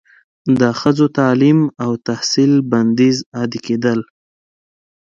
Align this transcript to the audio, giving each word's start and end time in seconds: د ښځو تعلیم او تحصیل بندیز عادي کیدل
د 0.59 0.61
ښځو 0.79 1.05
تعلیم 1.19 1.59
او 1.83 1.91
تحصیل 2.07 2.53
بندیز 2.71 3.17
عادي 3.37 3.59
کیدل 3.65 3.99